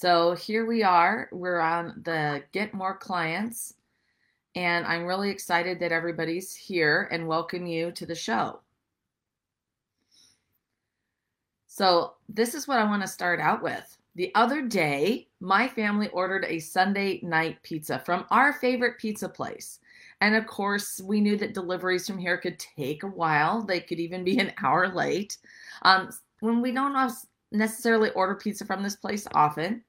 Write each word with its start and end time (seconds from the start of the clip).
So 0.00 0.36
here 0.36 0.64
we 0.64 0.84
are. 0.84 1.28
We're 1.32 1.58
on 1.58 2.02
the 2.04 2.44
Get 2.52 2.72
More 2.72 2.96
Clients, 2.96 3.74
and 4.54 4.86
I'm 4.86 5.04
really 5.04 5.28
excited 5.28 5.80
that 5.80 5.90
everybody's 5.90 6.54
here 6.54 7.08
and 7.10 7.26
welcome 7.26 7.66
you 7.66 7.90
to 7.90 8.06
the 8.06 8.14
show. 8.14 8.60
So, 11.66 12.14
this 12.28 12.54
is 12.54 12.68
what 12.68 12.78
I 12.78 12.84
want 12.84 13.02
to 13.02 13.08
start 13.08 13.40
out 13.40 13.60
with. 13.60 13.98
The 14.14 14.32
other 14.36 14.62
day, 14.62 15.26
my 15.40 15.66
family 15.66 16.06
ordered 16.10 16.44
a 16.44 16.60
Sunday 16.60 17.18
night 17.24 17.60
pizza 17.64 17.98
from 17.98 18.24
our 18.30 18.52
favorite 18.52 18.98
pizza 18.98 19.28
place. 19.28 19.80
And 20.20 20.36
of 20.36 20.46
course, 20.46 21.00
we 21.00 21.20
knew 21.20 21.36
that 21.38 21.54
deliveries 21.54 22.06
from 22.06 22.18
here 22.18 22.38
could 22.38 22.60
take 22.60 23.02
a 23.02 23.08
while. 23.08 23.62
They 23.62 23.80
could 23.80 23.98
even 23.98 24.22
be 24.22 24.38
an 24.38 24.52
hour 24.62 24.94
late. 24.94 25.38
Um, 25.82 26.10
when 26.38 26.62
we 26.62 26.70
don't 26.70 26.94
necessarily 27.50 28.10
order 28.10 28.36
pizza 28.36 28.64
from 28.64 28.84
this 28.84 28.94
place 28.94 29.26
often, 29.34 29.82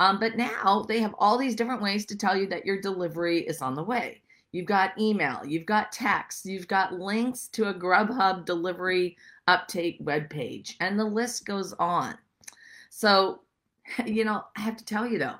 um, 0.00 0.18
but 0.18 0.36
now 0.36 0.84
they 0.88 0.98
have 1.00 1.14
all 1.18 1.36
these 1.36 1.54
different 1.54 1.82
ways 1.82 2.06
to 2.06 2.16
tell 2.16 2.34
you 2.34 2.46
that 2.46 2.64
your 2.64 2.80
delivery 2.80 3.40
is 3.40 3.60
on 3.60 3.74
the 3.74 3.84
way. 3.84 4.22
You've 4.50 4.66
got 4.66 4.98
email, 4.98 5.42
you've 5.46 5.66
got 5.66 5.92
text, 5.92 6.46
you've 6.46 6.66
got 6.66 6.94
links 6.94 7.48
to 7.48 7.68
a 7.68 7.74
Grubhub 7.74 8.46
delivery 8.46 9.16
update 9.46 10.00
web 10.00 10.30
page, 10.30 10.76
and 10.80 10.98
the 10.98 11.04
list 11.04 11.44
goes 11.44 11.74
on. 11.74 12.16
So, 12.88 13.42
you 14.06 14.24
know, 14.24 14.42
I 14.56 14.62
have 14.62 14.78
to 14.78 14.84
tell 14.84 15.06
you 15.06 15.18
though, 15.18 15.36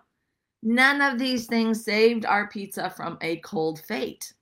none 0.63 1.01
of 1.01 1.19
these 1.19 1.47
things 1.47 1.83
saved 1.83 2.27
our 2.27 2.47
pizza 2.49 2.91
from 2.91 3.17
a 3.23 3.37
cold 3.39 3.81
fate. 3.81 4.33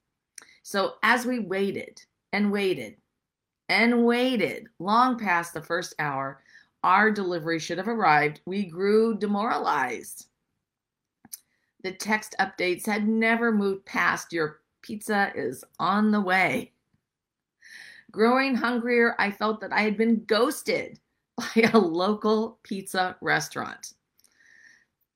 So, 0.64 0.94
as 1.05 1.27
we 1.27 1.38
waited 1.38 2.02
and 2.32 2.50
waited 2.50 2.96
and 3.69 4.05
waited 4.05 4.66
long 4.80 5.16
past 5.16 5.55
the 5.55 5.62
first 5.62 5.94
hour, 6.00 6.42
our 6.89 7.11
delivery 7.11 7.58
should 7.58 7.77
have 7.77 7.86
arrived. 7.86 8.41
We 8.47 8.64
grew 8.64 9.14
demoralized. 9.14 10.28
The 11.84 11.92
text 11.92 12.34
updates 12.41 12.86
had 12.86 13.06
never 13.06 13.53
moved 13.53 13.84
past 13.84 14.33
your 14.33 14.61
pizza 14.81 15.31
is 15.34 15.62
on 15.78 16.11
the 16.11 16.20
way. 16.22 16.72
Growing 18.11 18.55
hungrier, 18.55 19.14
I 19.19 19.31
felt 19.31 19.61
that 19.61 19.72
I 19.72 19.83
had 19.83 19.98
been 19.98 20.25
ghosted 20.25 20.98
by 21.36 21.69
a 21.75 21.78
local 21.78 22.59
pizza 22.62 23.19
restaurant. 23.20 23.92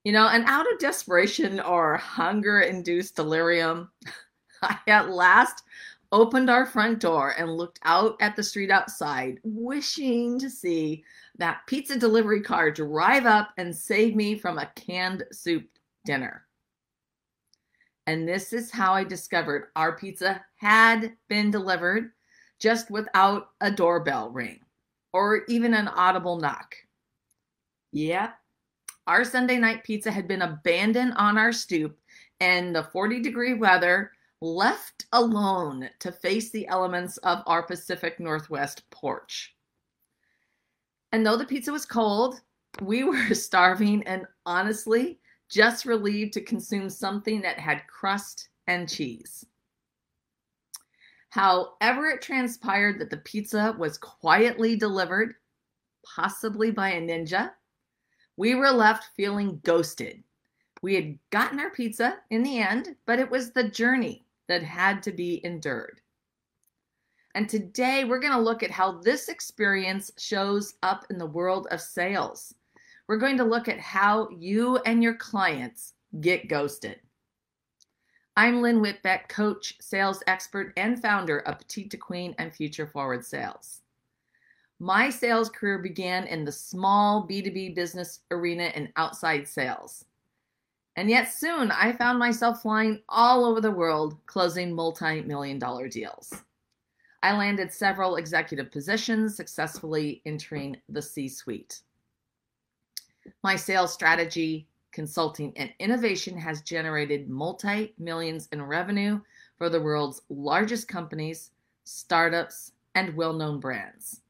You 0.04 0.12
know, 0.12 0.28
and 0.28 0.44
out 0.44 0.70
of 0.70 0.78
desperation 0.78 1.58
or 1.58 1.96
hunger 1.96 2.60
induced 2.60 3.16
delirium, 3.16 3.90
I 4.62 4.76
at 4.88 5.08
last 5.08 5.64
opened 6.12 6.50
our 6.50 6.66
front 6.66 7.00
door 7.00 7.34
and 7.38 7.56
looked 7.56 7.80
out 7.84 8.16
at 8.20 8.36
the 8.36 8.42
street 8.42 8.70
outside, 8.70 9.40
wishing 9.42 10.38
to 10.38 10.48
see 10.48 11.02
that 11.38 11.62
pizza 11.66 11.98
delivery 11.98 12.42
car 12.42 12.70
drive 12.70 13.26
up 13.26 13.50
and 13.56 13.74
save 13.74 14.14
me 14.14 14.38
from 14.38 14.58
a 14.58 14.70
canned 14.76 15.24
soup 15.32 15.66
dinner. 16.04 16.46
And 18.06 18.28
this 18.28 18.52
is 18.52 18.70
how 18.70 18.92
I 18.92 19.04
discovered 19.04 19.68
our 19.74 19.96
pizza 19.96 20.44
had 20.56 21.12
been 21.28 21.50
delivered 21.50 22.12
just 22.58 22.90
without 22.90 23.50
a 23.60 23.70
doorbell 23.70 24.30
ring 24.30 24.60
or 25.12 25.42
even 25.48 25.74
an 25.74 25.88
audible 25.88 26.38
knock. 26.38 26.74
Yep, 27.92 28.34
our 29.06 29.24
Sunday 29.24 29.58
night 29.58 29.84
pizza 29.84 30.10
had 30.10 30.28
been 30.28 30.42
abandoned 30.42 31.12
on 31.16 31.38
our 31.38 31.52
stoop 31.52 31.98
in 32.40 32.72
the 32.72 32.84
40 32.84 33.20
degree 33.20 33.54
weather, 33.54 34.12
left 34.42 35.06
alone 35.12 35.88
to 36.00 36.10
face 36.10 36.50
the 36.50 36.66
elements 36.66 37.16
of 37.18 37.44
our 37.46 37.62
Pacific 37.62 38.18
Northwest 38.18 38.82
porch. 38.90 39.54
And 41.12 41.24
though 41.24 41.36
the 41.36 41.44
pizza 41.44 41.70
was 41.70 41.86
cold, 41.86 42.40
we 42.80 43.04
were 43.04 43.34
starving 43.34 44.02
and 44.04 44.26
honestly 44.44 45.20
just 45.48 45.86
relieved 45.86 46.32
to 46.32 46.40
consume 46.40 46.90
something 46.90 47.40
that 47.42 47.60
had 47.60 47.86
crust 47.86 48.48
and 48.66 48.88
cheese. 48.88 49.46
However, 51.30 52.08
it 52.08 52.20
transpired 52.20 52.98
that 52.98 53.10
the 53.10 53.18
pizza 53.18 53.76
was 53.78 53.96
quietly 53.96 54.76
delivered, 54.76 55.34
possibly 56.04 56.70
by 56.70 56.90
a 56.90 57.00
ninja, 57.00 57.52
we 58.36 58.54
were 58.54 58.70
left 58.70 59.14
feeling 59.16 59.60
ghosted. 59.62 60.24
We 60.82 60.94
had 60.96 61.18
gotten 61.30 61.60
our 61.60 61.70
pizza 61.70 62.18
in 62.30 62.42
the 62.42 62.58
end, 62.58 62.96
but 63.06 63.20
it 63.20 63.30
was 63.30 63.52
the 63.52 63.68
journey 63.68 64.21
that 64.48 64.62
had 64.62 65.02
to 65.04 65.12
be 65.12 65.40
endured. 65.44 66.00
And 67.34 67.48
today 67.48 68.04
we're 68.04 68.20
going 68.20 68.34
to 68.34 68.38
look 68.38 68.62
at 68.62 68.70
how 68.70 69.00
this 69.00 69.28
experience 69.28 70.10
shows 70.18 70.74
up 70.82 71.06
in 71.10 71.18
the 71.18 71.26
world 71.26 71.66
of 71.70 71.80
sales. 71.80 72.54
We're 73.08 73.16
going 73.16 73.38
to 73.38 73.44
look 73.44 73.68
at 73.68 73.80
how 73.80 74.28
you 74.30 74.76
and 74.78 75.02
your 75.02 75.14
clients 75.14 75.94
get 76.20 76.48
ghosted. 76.48 77.00
I'm 78.36 78.62
Lynn 78.62 78.80
Whitbeck, 78.80 79.28
coach, 79.28 79.74
sales 79.80 80.22
expert, 80.26 80.72
and 80.76 81.00
founder 81.00 81.40
of 81.40 81.58
Petite 81.58 81.90
to 81.90 81.96
Queen 81.96 82.34
and 82.38 82.54
Future 82.54 82.86
Forward 82.86 83.24
Sales. 83.24 83.82
My 84.80 85.10
sales 85.10 85.48
career 85.50 85.78
began 85.78 86.26
in 86.26 86.44
the 86.44 86.52
small 86.52 87.28
B2B 87.28 87.74
business 87.74 88.20
arena 88.30 88.64
and 88.74 88.92
outside 88.96 89.46
sales. 89.46 90.06
And 90.96 91.08
yet 91.08 91.32
soon 91.32 91.70
I 91.70 91.92
found 91.92 92.18
myself 92.18 92.62
flying 92.62 93.02
all 93.08 93.44
over 93.44 93.60
the 93.60 93.70
world, 93.70 94.16
closing 94.26 94.74
multi 94.74 95.22
million 95.22 95.58
dollar 95.58 95.88
deals. 95.88 96.32
I 97.22 97.36
landed 97.36 97.72
several 97.72 98.16
executive 98.16 98.70
positions, 98.70 99.36
successfully 99.36 100.20
entering 100.26 100.76
the 100.88 101.00
C 101.00 101.28
suite. 101.28 101.80
My 103.42 103.56
sales 103.56 103.92
strategy, 103.92 104.66
consulting, 104.90 105.52
and 105.56 105.72
innovation 105.78 106.36
has 106.36 106.62
generated 106.62 107.30
multi 107.30 107.94
millions 107.98 108.48
in 108.52 108.62
revenue 108.62 109.20
for 109.56 109.68
the 109.68 109.80
world's 109.80 110.22
largest 110.28 110.88
companies, 110.88 111.52
startups, 111.84 112.72
and 112.94 113.14
well 113.16 113.32
known 113.32 113.60
brands. 113.60 114.20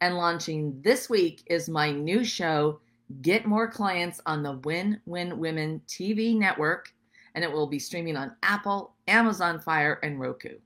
And 0.00 0.16
launching 0.16 0.80
this 0.82 1.08
week 1.08 1.42
is 1.46 1.68
my 1.68 1.90
new 1.90 2.22
show, 2.22 2.80
Get 3.20 3.46
More 3.46 3.68
Clients 3.68 4.20
on 4.26 4.42
the 4.42 4.60
Win 4.64 5.00
Win 5.06 5.38
Women 5.38 5.80
TV 5.86 6.36
network, 6.36 6.92
and 7.34 7.44
it 7.44 7.52
will 7.52 7.66
be 7.66 7.78
streaming 7.78 8.16
on 8.16 8.34
Apple, 8.42 8.94
Amazon 9.08 9.60
Fire, 9.60 10.00
and 10.02 10.18
Roku. 10.18 10.58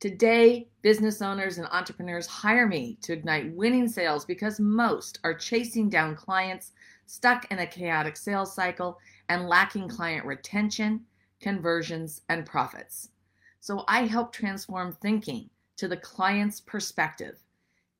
Today, 0.00 0.68
business 0.82 1.22
owners 1.22 1.58
and 1.58 1.66
entrepreneurs 1.70 2.26
hire 2.26 2.66
me 2.66 2.98
to 3.02 3.12
ignite 3.12 3.54
winning 3.54 3.88
sales 3.88 4.24
because 4.24 4.60
most 4.60 5.18
are 5.24 5.34
chasing 5.34 5.88
down 5.88 6.16
clients 6.16 6.72
stuck 7.06 7.50
in 7.50 7.60
a 7.60 7.66
chaotic 7.66 8.16
sales 8.16 8.54
cycle 8.54 8.98
and 9.28 9.48
lacking 9.48 9.88
client 9.88 10.26
retention, 10.26 11.00
conversions, 11.40 12.22
and 12.28 12.46
profits. 12.46 13.10
So 13.60 13.84
I 13.88 14.06
help 14.06 14.32
transform 14.32 14.92
thinking 14.92 15.48
to 15.76 15.88
the 15.88 15.96
client's 15.96 16.60
perspective, 16.60 17.42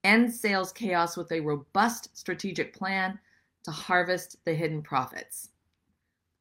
end 0.05 0.33
sales 0.33 0.71
chaos 0.71 1.17
with 1.17 1.33
a 1.33 1.41
robust 1.41 2.17
strategic 2.17 2.77
plan 2.77 3.19
to 3.65 3.71
harvest 3.71 4.37
the 4.45 4.55
hidden 4.55 4.83
profits. 4.83 5.51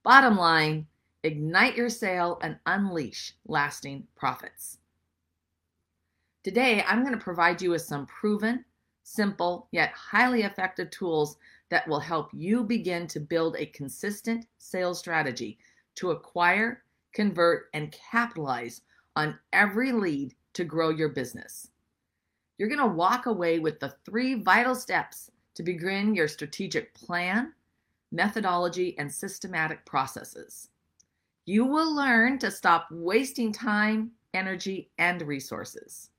Bottom 0.04 0.38
line, 0.38 0.86
ignite 1.24 1.78
your 1.78 1.90
sale 1.90 2.38
and 2.44 2.58
unleash 2.66 3.34
lasting 3.48 4.06
profits. 4.16 4.78
Today, 6.44 6.84
I'm 6.86 7.04
going 7.04 7.18
to 7.18 7.24
provide 7.24 7.62
you 7.62 7.72
with 7.72 7.82
some 7.82 8.06
proven, 8.06 8.66
simple, 9.04 9.70
yet 9.72 9.94
highly 9.94 10.44
effective 10.44 10.90
tools 10.90 11.38
that 11.70 11.88
will 11.88 12.02
help 12.02 12.30
you 12.34 12.64
begin 12.64 13.08
to 13.08 13.22
build 13.22 13.56
a 13.56 13.66
consistent 13.68 14.46
sales 14.58 15.00
strategy 15.00 15.58
to 15.96 16.12
acquire, 16.12 16.84
convert, 17.14 17.70
and 17.74 17.94
capitalize 17.94 18.82
on 19.16 19.40
every 19.54 19.94
lead 19.94 20.36
to 20.54 20.66
grow 20.66 20.90
your 20.90 21.10
business. 21.10 21.70
You're 22.58 22.70
going 22.70 22.80
to 22.80 22.88
walk 22.88 23.26
away 23.26 23.60
with 23.60 23.80
the 23.80 23.96
three 24.06 24.36
vital 24.36 24.76
steps 24.76 25.32
to 25.56 25.64
begin 25.64 26.16
your 26.16 26.28
strategic 26.28 26.94
plan, 26.94 27.54
methodology, 28.12 28.98
and 28.98 29.12
systematic 29.12 29.86
processes. 29.86 30.70
You 31.46 31.66
will 31.66 31.94
learn 31.94 32.40
to 32.40 32.52
stop 32.52 32.88
wasting 32.92 33.52
time, 33.52 34.12
energy, 34.34 34.90
and 34.98 35.22
resources. 35.22 36.10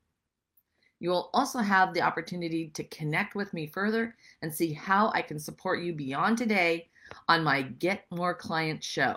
You 1.01 1.11
will 1.11 1.31
also 1.35 1.59
have 1.59 1.93
the 1.93 2.03
opportunity 2.03 2.69
to 2.69 2.85
connect 2.85 3.35
with 3.35 3.53
me 3.53 3.67
further 3.67 4.17
and 4.43 4.53
see 4.53 4.73
how 4.73 5.11
I 5.15 5.23
can 5.23 5.39
support 5.39 5.83
you 5.83 5.93
beyond 5.93 6.39
today 6.39 6.89
on 7.29 7.45
my 7.45 7.63
Get 7.63 8.07
More 8.11 8.35
Clients 8.35 8.87
show. 8.87 9.17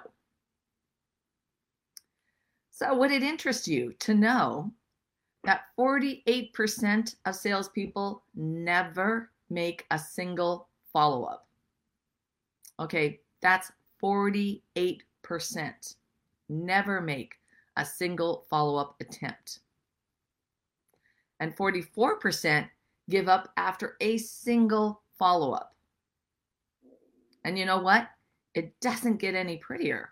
So, 2.72 2.96
would 2.96 3.12
it 3.12 3.24
interest 3.24 3.68
you 3.68 3.94
to 4.00 4.14
know 4.14 4.72
that 5.48 5.64
48% 5.80 7.16
of 7.26 7.36
salespeople 7.36 8.22
never 8.36 9.32
make 9.50 9.86
a 9.90 9.98
single 9.98 10.68
follow 10.94 11.24
up? 11.24 11.48
Okay, 12.80 13.22
that's 13.42 13.72
48%. 14.04 15.02
Never 16.50 17.02
make 17.02 17.34
a 17.78 17.86
single 17.86 18.46
follow 18.50 18.76
up 18.76 18.96
attempt 19.00 19.62
and 21.40 21.56
44% 21.56 22.68
give 23.10 23.30
up 23.30 23.50
after 23.58 23.96
a 24.02 24.18
single 24.18 25.02
follow 25.18 25.54
up. 25.54 25.76
And 27.46 27.58
you 27.58 27.66
know 27.66 27.80
what? 27.80 28.10
It 28.54 28.78
doesn't 28.82 29.18
get 29.18 29.36
any 29.36 29.58
prettier. 29.58 30.10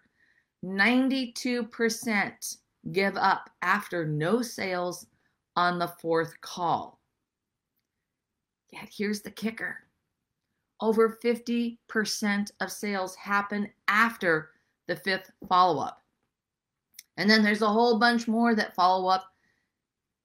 92% 0.63 2.57
give 2.91 3.17
up 3.17 3.49
after 3.61 4.05
no 4.05 4.41
sales 4.41 5.07
on 5.55 5.79
the 5.79 5.87
fourth 5.87 6.39
call. 6.41 6.99
Yet 8.71 8.89
here's 8.91 9.21
the 9.21 9.31
kicker 9.31 9.85
over 10.81 11.17
50% 11.23 12.51
of 12.59 12.71
sales 12.71 13.15
happen 13.15 13.69
after 13.87 14.51
the 14.87 14.95
fifth 14.95 15.31
follow 15.47 15.81
up. 15.81 16.03
And 17.17 17.29
then 17.29 17.43
there's 17.43 17.61
a 17.61 17.69
whole 17.69 17.97
bunch 17.97 18.27
more 18.27 18.55
that 18.55 18.75
follow 18.75 19.07
up 19.07 19.31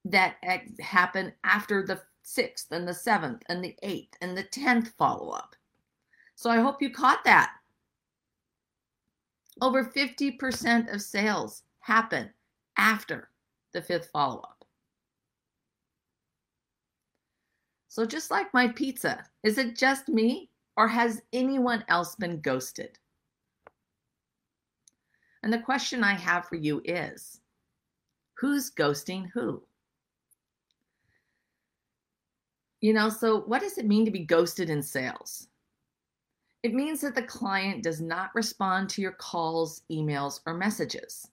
that 0.05 0.37
happen 0.81 1.33
after 1.45 1.87
the 1.87 2.01
sixth 2.23 2.73
and 2.73 2.87
the 2.87 2.95
seventh 2.95 3.43
and 3.49 3.63
the 3.63 3.77
eighth 3.83 4.17
and 4.21 4.37
the 4.37 4.43
tenth 4.43 4.93
follow 4.99 5.31
up. 5.31 5.55
So 6.35 6.51
I 6.51 6.59
hope 6.61 6.83
you 6.83 6.91
caught 6.91 7.23
that. 7.25 7.53
Over 9.63 9.85
50% 9.85 10.93
of 10.93 11.03
sales 11.03 11.63
happen 11.81 12.31
after 12.77 13.29
the 13.73 13.83
fifth 13.83 14.09
follow 14.13 14.41
up. 14.41 14.60
So, 17.91 18.07
just 18.07 18.31
like 18.31 18.55
my 18.55 18.69
pizza, 18.69 19.25
is 19.43 19.59
it 19.59 19.77
just 19.77 20.09
me 20.09 20.49
or 20.77 20.87
has 20.87 21.23
anyone 21.33 21.85
else 21.89 22.15
been 22.15 22.41
ghosted? 22.41 23.01
And 25.43 25.53
the 25.53 25.59
question 25.59 26.05
I 26.05 26.15
have 26.15 26.47
for 26.47 26.55
you 26.55 26.81
is 26.85 27.41
who's 28.35 28.71
ghosting 28.71 29.29
who? 29.35 29.65
You 32.81 32.93
know, 32.93 33.09
so 33.09 33.41
what 33.41 33.61
does 33.61 33.77
it 33.77 33.89
mean 33.89 34.05
to 34.05 34.13
be 34.13 34.25
ghosted 34.25 34.71
in 34.71 34.83
sales? 34.83 35.49
It 36.63 36.73
means 36.73 37.01
that 37.01 37.17
the 37.17 37.23
client 37.23 37.83
does 37.83 38.01
not 38.01 38.33
respond 38.37 38.89
to 38.91 39.03
your 39.03 39.13
calls, 39.13 39.83
emails, 39.91 40.41
or 40.47 40.55
messages. 40.55 41.27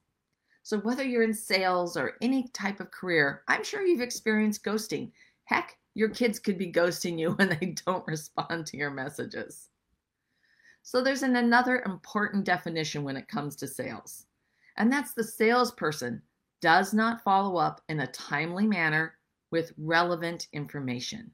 So, 0.63 0.79
whether 0.79 1.03
you're 1.03 1.21
in 1.21 1.35
sales 1.35 1.95
or 1.95 2.17
any 2.19 2.47
type 2.47 2.79
of 2.79 2.89
career, 2.89 3.43
I'm 3.47 3.63
sure 3.63 3.85
you've 3.85 4.01
experienced 4.01 4.65
ghosting. 4.65 5.11
Heck, 5.43 5.77
your 5.97 6.09
kids 6.09 6.37
could 6.37 6.59
be 6.59 6.71
ghosting 6.71 7.17
you 7.17 7.31
when 7.37 7.49
they 7.49 7.75
don't 7.85 8.05
respond 8.07 8.67
to 8.67 8.77
your 8.77 8.91
messages. 8.91 9.69
So, 10.83 11.01
there's 11.01 11.23
an, 11.23 11.35
another 11.35 11.81
important 11.85 12.45
definition 12.45 13.03
when 13.03 13.17
it 13.17 13.27
comes 13.27 13.55
to 13.57 13.67
sales, 13.67 14.27
and 14.77 14.93
that's 14.93 15.13
the 15.13 15.23
salesperson 15.23 16.21
does 16.61 16.93
not 16.93 17.23
follow 17.23 17.57
up 17.57 17.81
in 17.89 17.99
a 17.99 18.07
timely 18.07 18.67
manner 18.67 19.15
with 19.51 19.73
relevant 19.77 20.47
information. 20.53 21.31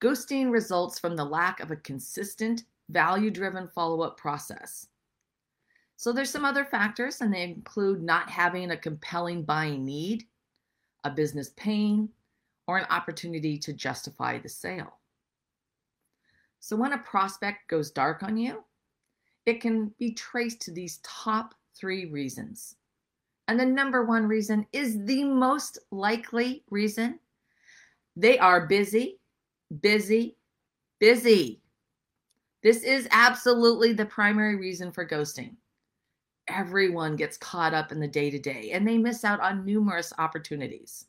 Ghosting 0.00 0.50
results 0.50 0.98
from 0.98 1.16
the 1.16 1.24
lack 1.24 1.60
of 1.60 1.72
a 1.72 1.76
consistent, 1.76 2.62
value 2.90 3.30
driven 3.30 3.68
follow 3.68 4.02
up 4.02 4.16
process. 4.16 4.86
So 5.96 6.12
there's 6.12 6.30
some 6.30 6.44
other 6.44 6.64
factors, 6.64 7.20
and 7.20 7.34
they 7.34 7.42
include 7.42 8.02
not 8.02 8.30
having 8.30 8.70
a 8.70 8.76
compelling 8.76 9.42
buying 9.42 9.84
need, 9.84 10.24
a 11.04 11.10
business 11.10 11.50
pain, 11.56 12.08
or 12.68 12.78
an 12.78 12.86
opportunity 12.90 13.58
to 13.58 13.72
justify 13.72 14.38
the 14.38 14.48
sale. 14.48 14.98
So 16.60 16.76
when 16.76 16.92
a 16.92 16.98
prospect 16.98 17.68
goes 17.68 17.90
dark 17.90 18.22
on 18.22 18.36
you, 18.36 18.62
it 19.46 19.60
can 19.60 19.92
be 19.98 20.12
traced 20.12 20.60
to 20.62 20.70
these 20.70 21.00
top 21.02 21.54
three 21.74 22.06
reasons. 22.06 22.76
And 23.48 23.58
the 23.58 23.66
number 23.66 24.04
one 24.04 24.26
reason 24.26 24.66
is 24.72 25.04
the 25.04 25.24
most 25.24 25.78
likely 25.90 26.62
reason 26.70 27.18
they 28.14 28.38
are 28.38 28.66
busy, 28.66 29.18
busy, 29.80 30.36
busy. 31.00 31.62
This 32.62 32.82
is 32.82 33.08
absolutely 33.10 33.92
the 33.92 34.06
primary 34.06 34.56
reason 34.56 34.92
for 34.92 35.06
ghosting 35.06 35.56
everyone 36.48 37.16
gets 37.16 37.36
caught 37.36 37.74
up 37.74 37.92
in 37.92 38.00
the 38.00 38.08
day 38.08 38.30
to 38.30 38.38
day 38.38 38.70
and 38.72 38.86
they 38.86 38.98
miss 38.98 39.24
out 39.24 39.40
on 39.40 39.64
numerous 39.64 40.12
opportunities. 40.18 41.07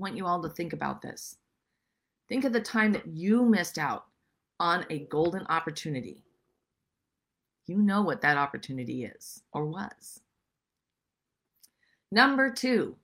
Want 0.00 0.16
you 0.16 0.24
all 0.24 0.40
to 0.40 0.48
think 0.48 0.72
about 0.72 1.02
this. 1.02 1.36
Think 2.26 2.46
of 2.46 2.54
the 2.54 2.60
time 2.60 2.90
that 2.92 3.06
you 3.06 3.44
missed 3.44 3.76
out 3.76 4.06
on 4.58 4.86
a 4.88 5.00
golden 5.00 5.44
opportunity. 5.48 6.24
You 7.66 7.76
know 7.76 8.00
what 8.00 8.22
that 8.22 8.38
opportunity 8.38 9.04
is 9.04 9.42
or 9.52 9.66
was. 9.66 10.22
Number 12.10 12.50
two, 12.50 12.96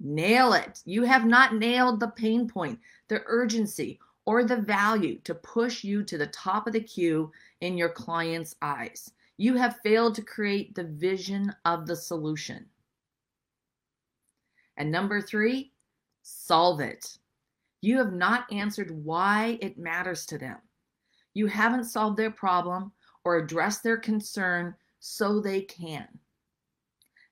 nail 0.00 0.52
it. 0.52 0.82
You 0.84 1.04
have 1.04 1.24
not 1.24 1.54
nailed 1.54 2.00
the 2.00 2.08
pain 2.08 2.48
point, 2.48 2.80
the 3.06 3.22
urgency, 3.26 4.00
or 4.24 4.42
the 4.42 4.56
value 4.56 5.20
to 5.22 5.32
push 5.32 5.84
you 5.84 6.02
to 6.02 6.18
the 6.18 6.26
top 6.26 6.66
of 6.66 6.72
the 6.72 6.80
queue 6.80 7.30
in 7.60 7.78
your 7.78 7.90
client's 7.90 8.56
eyes. 8.62 9.12
You 9.36 9.54
have 9.54 9.78
failed 9.84 10.16
to 10.16 10.22
create 10.22 10.74
the 10.74 10.82
vision 10.82 11.54
of 11.64 11.86
the 11.86 11.94
solution. 11.94 12.66
And 14.76 14.90
number 14.90 15.20
three, 15.20 15.70
solve 16.26 16.80
it. 16.80 17.18
You 17.82 17.98
have 17.98 18.12
not 18.12 18.52
answered 18.52 18.90
why 18.90 19.58
it 19.60 19.78
matters 19.78 20.26
to 20.26 20.38
them. 20.38 20.56
You 21.34 21.46
haven't 21.46 21.84
solved 21.84 22.16
their 22.16 22.32
problem 22.32 22.90
or 23.24 23.36
addressed 23.36 23.84
their 23.84 23.96
concern 23.96 24.74
so 24.98 25.40
they 25.40 25.60
can. 25.60 26.08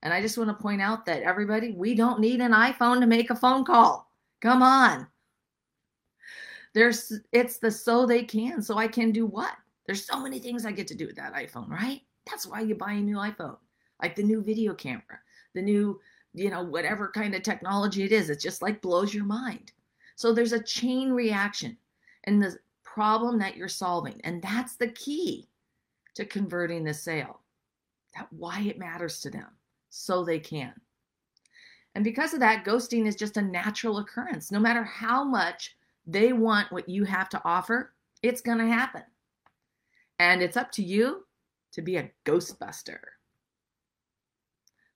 And 0.03 0.13
I 0.13 0.21
just 0.21 0.39
want 0.39 0.51
to 0.51 0.63
point 0.63 0.81
out 0.81 1.07
that 1.07 1.23
everybody, 1.23 1.73
we 1.73 1.95
don't 1.95 2.21
need 2.21 2.41
an 2.41 2.53
iPhone 2.53 3.01
to 3.01 3.07
make 3.07 3.31
a 3.31 3.35
phone 3.35 3.65
call. 3.65 4.13
Come 4.41 4.63
on. 4.63 5.09
There's 6.73 7.13
it's 7.33 7.59
the 7.59 7.71
so 7.71 8.05
they 8.07 8.23
can, 8.23 8.63
so 8.63 8.79
I 8.79 8.87
can 8.87 9.11
do 9.11 9.27
what? 9.27 9.55
There's 9.87 10.05
so 10.05 10.21
many 10.21 10.39
things 10.39 10.65
I 10.65 10.73
get 10.73 10.87
to 10.89 10.95
do 10.95 11.07
with 11.07 11.17
that 11.17 11.35
iPhone, 11.35 11.69
right? 11.69 12.03
That's 12.27 12.47
why 12.47 12.61
you 12.61 12.75
buy 12.75 12.93
a 12.93 13.01
new 13.01 13.17
iPhone, 13.17 13.57
like 14.03 14.15
the 14.15 14.23
new 14.23 14.43
video 14.43 14.75
camera, 14.75 15.19
the 15.55 15.63
new, 15.63 16.01
you 16.35 16.51
know, 16.51 16.63
whatever 16.63 17.09
kind 17.09 17.35
of 17.35 17.43
technology 17.43 18.03
it 18.03 18.13
is. 18.13 18.29
It 18.29 18.41
just 18.41 18.61
like 18.61 18.83
blows 18.83 19.15
your 19.15 19.25
mind. 19.25 19.73
So 20.17 20.33
there's 20.33 20.53
a 20.53 20.63
chain 20.63 21.11
reaction 21.11 21.77
in 22.25 22.41
the 22.41 22.57
problem 22.83 23.39
that 23.39 23.57
you're 23.57 23.69
solving. 23.69 24.21
And 24.25 24.43
that's 24.43 24.77
the 24.77 24.89
key 24.89 25.49
to 26.15 26.25
converting 26.25 26.85
the 26.85 26.95
sale. 26.95 27.41
That 28.15 28.29
why 28.31 28.61
it 28.61 28.79
matters 28.79 29.21
to 29.21 29.31
them 29.31 29.49
so 29.91 30.25
they 30.25 30.39
can. 30.39 30.73
And 31.95 32.05
because 32.05 32.35
of 32.35 32.41
that, 32.41 32.65
ghosting 32.65 33.07
is 33.07 33.17
just 33.17 33.37
a 33.37 33.43
natural 33.43 33.99
occurrence. 33.99 34.51
No 34.51 34.59
matter 34.59 34.83
how 34.83 35.25
much 35.25 35.77
they 36.07 36.33
want 36.33 36.73
what 36.73 36.89
you 36.89 37.05
have 37.05 37.29
to 37.31 37.43
offer, 37.45 37.95
it's 38.23 38.41
going 38.41 38.59
to 38.59 38.67
happen. 38.67 39.03
And 40.19 40.43
it's 40.43 40.57
up 40.57 40.71
to 40.73 40.83
you 40.83 41.25
to 41.73 41.83
be 41.83 41.97
a 41.97 42.11
ghostbuster. 42.25 42.99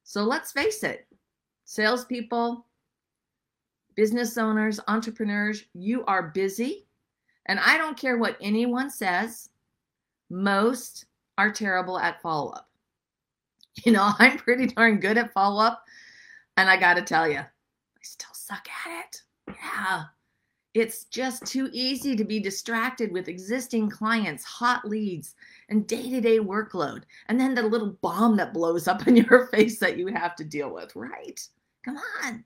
So 0.04 0.22
let's 0.22 0.52
face 0.52 0.84
it 0.84 1.07
salespeople, 1.68 2.64
business 3.94 4.38
owners, 4.38 4.80
entrepreneurs, 4.88 5.64
you 5.74 6.02
are 6.06 6.30
busy. 6.30 6.86
And 7.44 7.60
I 7.60 7.76
don't 7.76 7.96
care 7.96 8.16
what 8.16 8.38
anyone 8.40 8.88
says, 8.88 9.50
most 10.30 11.04
are 11.36 11.52
terrible 11.52 11.98
at 11.98 12.22
follow 12.22 12.50
up. 12.52 12.64
You 13.84 13.92
know, 13.92 14.10
I'm 14.18 14.38
pretty 14.38 14.66
darn 14.66 14.98
good 14.98 15.18
at 15.18 15.32
follow 15.32 15.62
up. 15.62 15.84
And 16.56 16.68
I 16.68 16.76
got 16.76 16.94
to 16.94 17.02
tell 17.02 17.28
you, 17.28 17.38
I 17.38 18.02
still 18.02 18.32
suck 18.32 18.66
at 18.86 19.04
it. 19.04 19.22
Yeah. 19.46 20.04
It's 20.74 21.04
just 21.04 21.46
too 21.46 21.68
easy 21.72 22.16
to 22.16 22.24
be 22.24 22.40
distracted 22.40 23.12
with 23.12 23.28
existing 23.28 23.90
clients, 23.90 24.42
hot 24.42 24.88
leads, 24.88 25.36
and 25.68 25.86
day 25.86 26.10
to 26.10 26.20
day 26.20 26.38
workload. 26.38 27.02
And 27.28 27.38
then 27.38 27.54
the 27.54 27.62
little 27.62 27.98
bomb 28.00 28.36
that 28.38 28.54
blows 28.54 28.88
up 28.88 29.06
in 29.06 29.16
your 29.16 29.46
face 29.48 29.78
that 29.78 29.98
you 29.98 30.06
have 30.08 30.34
to 30.36 30.44
deal 30.44 30.72
with, 30.72 30.96
right? 30.96 31.40
Come 31.84 31.98
on. 32.24 32.44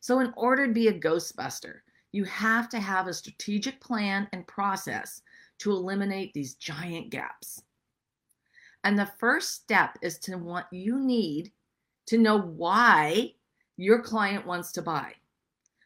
So, 0.00 0.20
in 0.20 0.32
order 0.36 0.66
to 0.66 0.72
be 0.72 0.88
a 0.88 0.98
Ghostbuster, 0.98 1.80
you 2.12 2.24
have 2.24 2.68
to 2.70 2.78
have 2.78 3.06
a 3.06 3.14
strategic 3.14 3.80
plan 3.80 4.28
and 4.32 4.46
process 4.46 5.22
to 5.58 5.72
eliminate 5.72 6.32
these 6.32 6.54
giant 6.54 7.10
gaps. 7.10 7.62
And 8.84 8.98
the 8.98 9.10
first 9.18 9.54
step 9.54 9.98
is 10.00 10.18
to 10.20 10.36
what 10.36 10.66
you 10.70 11.00
need 11.00 11.50
to 12.06 12.18
know 12.18 12.38
why 12.38 13.32
your 13.76 14.00
client 14.00 14.46
wants 14.46 14.72
to 14.72 14.82
buy. 14.82 15.12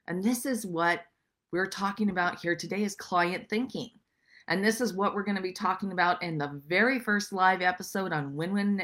And 0.07 0.23
this 0.23 0.45
is 0.45 0.67
what 0.67 1.05
we're 1.53 1.67
talking 1.67 2.11
about 2.11 2.41
here 2.41 2.55
today 2.55 2.83
is 2.83 2.95
client 2.95 3.49
thinking. 3.49 3.91
And 4.49 4.65
this 4.65 4.81
is 4.81 4.93
what 4.93 5.15
we're 5.15 5.23
going 5.23 5.37
to 5.37 5.43
be 5.43 5.53
talking 5.53 5.93
about 5.93 6.23
in 6.23 6.37
the 6.37 6.61
very 6.67 6.99
first 6.99 7.33
live 7.33 7.63
episode 7.63 8.13
on 8.13 8.35
Win 8.35 8.53
Win 8.53 8.83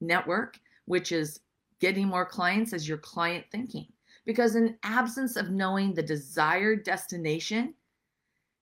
Network, 0.00 0.58
which 0.86 1.12
is 1.12 1.40
getting 1.80 2.08
more 2.08 2.26
clients 2.26 2.72
as 2.72 2.88
your 2.88 2.98
client 2.98 3.44
thinking. 3.50 3.86
Because 4.26 4.54
in 4.54 4.76
absence 4.82 5.36
of 5.36 5.50
knowing 5.50 5.94
the 5.94 6.02
desired 6.02 6.84
destination, 6.84 7.74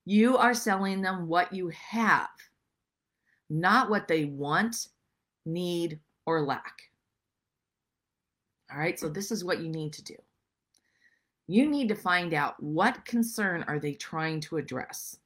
you 0.05 0.37
are 0.37 0.55
selling 0.55 1.03
them 1.03 1.29
what 1.29 1.53
you 1.53 1.69
have, 1.69 2.31
not 3.51 3.91
what 3.91 4.09
they 4.09 4.27
want, 4.27 4.89
need, 5.45 6.01
or 6.27 6.43
lack. 6.43 6.83
All 8.73 8.79
right, 8.79 8.99
so 8.99 9.09
this 9.09 9.31
is 9.33 9.45
what 9.45 9.61
you 9.61 9.69
need 9.69 9.93
to 9.95 10.05
do 10.05 10.15
you 11.51 11.67
need 11.67 11.89
to 11.89 11.95
find 11.95 12.35
out 12.35 12.63
what 12.63 13.05
concern 13.07 13.65
are 13.67 13.79
they 13.79 13.95
trying 13.95 14.41
to 14.41 14.59
address 14.59 15.19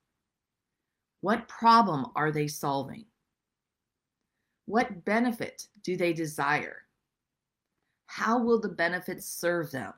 What 1.20 1.48
problem 1.48 2.06
are 2.16 2.32
they 2.32 2.48
solving? 2.48 3.04
What 4.66 5.04
benefit 5.04 5.68
do 5.82 5.96
they 5.96 6.12
desire? 6.12 6.81
How 8.12 8.38
will 8.38 8.60
the 8.60 8.68
benefits 8.68 9.26
serve 9.26 9.70
them? 9.70 9.94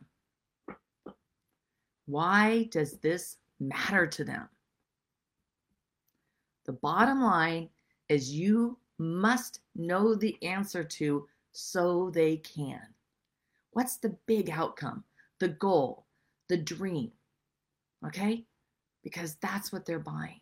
Why 2.06 2.68
does 2.70 2.92
this 2.98 3.38
matter 3.58 4.06
to 4.06 4.22
them? 4.22 4.48
The 6.64 6.74
bottom 6.74 7.20
line 7.20 7.70
is 8.08 8.32
you 8.32 8.78
must 8.98 9.62
know 9.74 10.14
the 10.14 10.40
answer 10.44 10.84
to 10.84 11.26
so 11.50 12.10
they 12.14 12.36
can. 12.36 12.82
What's 13.72 13.96
the 13.96 14.16
big 14.26 14.48
outcome, 14.48 15.02
the 15.40 15.48
goal, 15.48 16.06
the 16.48 16.58
dream? 16.58 17.10
Okay? 18.06 18.44
Because 19.02 19.34
that's 19.42 19.72
what 19.72 19.86
they're 19.86 19.98
buying. 19.98 20.40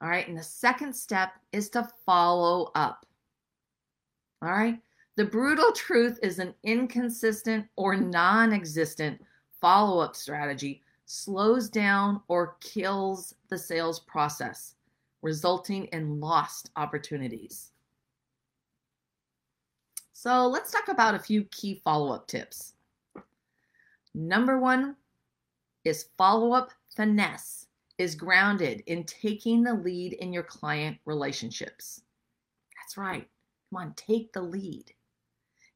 All 0.00 0.08
right. 0.08 0.26
And 0.26 0.38
the 0.38 0.42
second 0.42 0.96
step 0.96 1.32
is 1.52 1.68
to 1.70 1.86
follow 2.06 2.70
up. 2.74 3.04
All 4.40 4.48
right. 4.48 4.80
The 5.18 5.24
brutal 5.24 5.72
truth 5.72 6.20
is 6.22 6.38
an 6.38 6.54
inconsistent 6.62 7.66
or 7.74 7.96
non 7.96 8.52
existent 8.52 9.20
follow 9.60 9.98
up 9.98 10.14
strategy 10.14 10.80
slows 11.06 11.68
down 11.68 12.20
or 12.28 12.56
kills 12.60 13.34
the 13.48 13.58
sales 13.58 13.98
process, 13.98 14.76
resulting 15.22 15.86
in 15.86 16.20
lost 16.20 16.70
opportunities. 16.76 17.72
So 20.12 20.46
let's 20.46 20.70
talk 20.70 20.86
about 20.86 21.16
a 21.16 21.18
few 21.18 21.42
key 21.46 21.80
follow 21.82 22.14
up 22.14 22.28
tips. 22.28 22.74
Number 24.14 24.60
one 24.60 24.94
is 25.84 26.10
follow 26.16 26.52
up 26.52 26.70
finesse 26.96 27.66
is 27.98 28.14
grounded 28.14 28.84
in 28.86 29.02
taking 29.02 29.64
the 29.64 29.74
lead 29.74 30.12
in 30.12 30.32
your 30.32 30.44
client 30.44 30.96
relationships. 31.06 32.02
That's 32.76 32.96
right. 32.96 33.28
Come 33.70 33.82
on, 33.82 33.94
take 33.94 34.32
the 34.32 34.42
lead. 34.42 34.94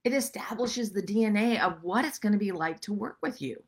It 0.05 0.13
establishes 0.13 0.91
the 0.91 1.03
DNA 1.03 1.61
of 1.61 1.83
what 1.83 2.05
it's 2.05 2.19
going 2.19 2.33
to 2.33 2.39
be 2.39 2.53
like 2.53 2.81
to 2.83 2.93
work 2.93 3.19
with 3.23 3.41
you. 3.41 3.63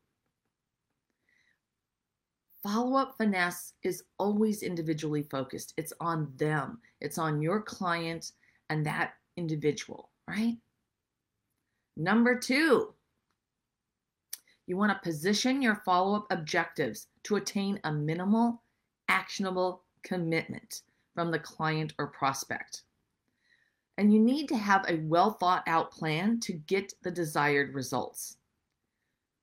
Follow 2.62 2.96
up 2.96 3.16
finesse 3.18 3.74
is 3.82 4.02
always 4.18 4.62
individually 4.62 5.22
focused. 5.22 5.74
It's 5.76 5.92
on 6.00 6.32
them, 6.36 6.80
it's 7.00 7.18
on 7.18 7.42
your 7.42 7.60
client 7.60 8.32
and 8.70 8.84
that 8.86 9.12
individual, 9.36 10.10
right? 10.26 10.56
Number 11.96 12.38
two, 12.38 12.94
you 14.66 14.76
want 14.76 14.92
to 14.92 15.08
position 15.08 15.60
your 15.60 15.82
follow 15.84 16.16
up 16.16 16.26
objectives 16.30 17.08
to 17.24 17.36
attain 17.36 17.78
a 17.84 17.92
minimal, 17.92 18.62
actionable 19.08 19.82
commitment 20.02 20.82
from 21.14 21.30
the 21.30 21.38
client 21.38 21.92
or 21.98 22.06
prospect. 22.06 22.82
And 23.96 24.12
you 24.12 24.18
need 24.18 24.48
to 24.48 24.56
have 24.56 24.84
a 24.88 24.96
well 25.04 25.32
thought 25.32 25.62
out 25.66 25.90
plan 25.90 26.40
to 26.40 26.52
get 26.52 26.92
the 27.02 27.10
desired 27.10 27.74
results. 27.74 28.38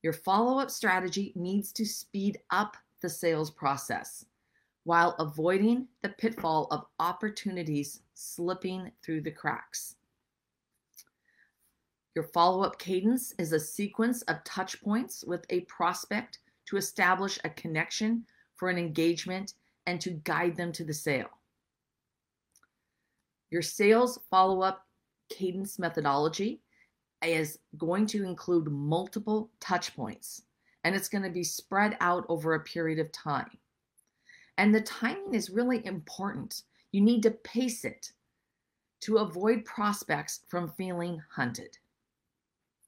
Your 0.04 0.14
follow 0.14 0.60
up 0.60 0.72
strategy 0.72 1.32
needs 1.36 1.72
to 1.74 1.86
speed 1.86 2.40
up 2.50 2.76
the 3.02 3.10
sales 3.10 3.52
process 3.52 4.26
while 4.84 5.16
avoiding 5.20 5.88
the 6.02 6.10
pitfall 6.10 6.68
of 6.72 6.86
opportunities 7.00 8.02
slipping 8.14 8.92
through 9.04 9.22
the 9.22 9.32
cracks. 9.32 9.96
Your 12.16 12.26
follow 12.26 12.64
up 12.64 12.78
cadence 12.80 13.34
is 13.38 13.54
a 13.54 13.60
sequence 13.60 14.22
of 14.24 14.44
touch 14.44 14.82
points 14.82 15.24
with 15.26 15.46
a 15.50 15.62
prospect 15.62 16.40
to 16.66 16.78
establish 16.78 17.40
a 17.44 17.50
connection 17.50 18.26
for 18.56 18.70
an 18.70 18.78
engagement 18.78 19.54
and 19.86 20.02
to 20.02 20.12
guide 20.12 20.58
them 20.58 20.72
to 20.74 20.84
the 20.84 20.94
sale. 20.94 21.30
Your 23.52 23.62
sales 23.62 24.20
follow 24.30 24.62
up 24.62 24.88
cadence 25.30 25.78
methodology 25.78 26.62
is 27.24 27.60
going 27.78 28.08
to 28.08 28.24
include 28.24 28.72
multiple 28.72 29.52
touch 29.60 29.96
points 29.96 30.44
and 30.84 30.96
it's 30.96 31.10
going 31.10 31.24
to 31.24 31.30
be 31.30 31.44
spread 31.44 31.96
out 32.00 32.26
over 32.28 32.56
a 32.56 32.64
period 32.64 33.00
of 33.00 33.12
time. 33.12 33.58
And 34.58 34.74
the 34.74 34.82
timing 34.82 35.34
is 35.34 35.50
really 35.50 35.86
important. 35.86 36.64
You 36.92 37.02
need 37.02 37.24
to 37.24 37.32
pace 37.32 37.86
it 37.86 38.12
to 39.02 39.18
avoid 39.18 39.66
prospects 39.66 40.42
from 40.48 40.70
feeling 40.70 41.22
hunted. 41.30 41.78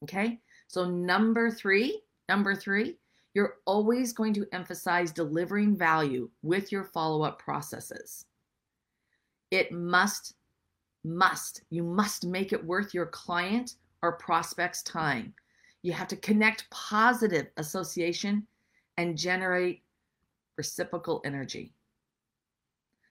Okay. 0.04 0.40
So, 0.68 0.86
number 0.86 1.50
three, 1.50 2.02
number 2.30 2.56
three, 2.56 2.98
you're 3.34 3.56
always 3.66 4.14
going 4.14 4.34
to 4.34 4.48
emphasize 4.52 5.12
delivering 5.12 5.76
value 5.76 6.30
with 6.42 6.72
your 6.72 6.84
follow 6.84 7.24
up 7.24 7.40
processes. 7.40 8.26
It 9.50 9.72
must, 9.72 10.36
must, 11.04 11.62
you 11.70 11.84
must 11.84 12.26
make 12.26 12.54
it 12.54 12.66
worth 12.66 12.94
your 12.94 13.06
client 13.08 13.76
or 14.02 14.14
prospect's 14.14 14.84
time. 14.84 15.34
You 15.82 15.94
have 15.94 16.08
to 16.10 16.16
connect 16.18 16.70
positive 16.70 17.48
association 17.58 18.48
and 18.98 19.18
generate 19.18 19.82
reciprocal 20.58 21.22
energy. 21.26 21.74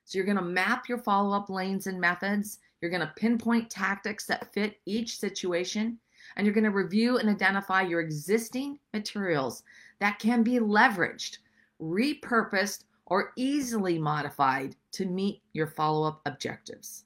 So, 0.04 0.18
you're 0.18 0.26
going 0.26 0.36
to 0.36 0.42
map 0.42 0.88
your 0.88 0.98
follow 0.98 1.36
up 1.36 1.48
lanes 1.48 1.86
and 1.86 2.00
methods. 2.00 2.58
You're 2.80 2.90
going 2.90 3.00
to 3.00 3.12
pinpoint 3.16 3.70
tactics 3.70 4.26
that 4.26 4.52
fit 4.52 4.80
each 4.86 5.18
situation 5.18 5.98
and 6.36 6.46
you're 6.46 6.54
going 6.54 6.64
to 6.64 6.70
review 6.70 7.18
and 7.18 7.28
identify 7.28 7.82
your 7.82 8.00
existing 8.00 8.78
materials 8.92 9.62
that 9.98 10.18
can 10.18 10.42
be 10.42 10.58
leveraged, 10.58 11.38
repurposed, 11.80 12.84
or 13.06 13.32
easily 13.36 13.98
modified 13.98 14.76
to 14.92 15.04
meet 15.04 15.42
your 15.52 15.66
follow 15.66 16.06
up 16.08 16.20
objectives. 16.26 17.04